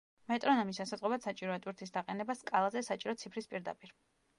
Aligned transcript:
მეტრონომის 0.31 0.79
ასაწყობად 0.85 1.25
საჭიროა 1.27 1.59
ტვირთის 1.67 1.95
დაყენება 2.01 2.37
სკალაზე 2.43 2.87
საჭირო 2.93 3.19
ციფრის 3.23 3.55
პირდაპირ. 3.55 3.99